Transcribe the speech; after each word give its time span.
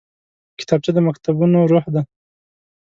کتابچه 0.59 0.91
د 0.93 0.99
مکتبونو 1.07 1.59
روح 1.71 1.85
ده 1.93 2.01